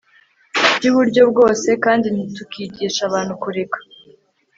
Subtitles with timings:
[0.77, 3.77] byuburyo bwose kandi tukigisha abantu kureka